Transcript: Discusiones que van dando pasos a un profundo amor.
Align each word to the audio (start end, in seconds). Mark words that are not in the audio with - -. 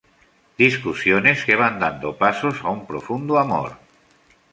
Discusiones 0.61 1.43
que 1.47 1.57
van 1.61 1.75
dando 1.83 2.09
pasos 2.23 2.55
a 2.65 2.69
un 2.77 2.81
profundo 2.89 3.33
amor. 3.43 3.69